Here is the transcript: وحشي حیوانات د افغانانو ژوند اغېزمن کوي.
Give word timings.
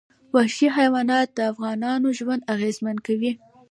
وحشي 0.35 0.67
حیوانات 0.77 1.27
د 1.33 1.39
افغانانو 1.51 2.07
ژوند 2.19 2.47
اغېزمن 2.53 2.97
کوي. 3.07 3.31